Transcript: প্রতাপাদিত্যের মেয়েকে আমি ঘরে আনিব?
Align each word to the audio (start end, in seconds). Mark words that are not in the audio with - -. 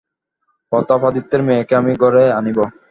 প্রতাপাদিত্যের 0.71 1.41
মেয়েকে 1.43 1.73
আমি 1.75 1.91
ঘরে 2.01 2.23
আনিব? 2.37 2.57